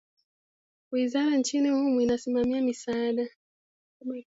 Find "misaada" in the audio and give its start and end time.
2.61-3.27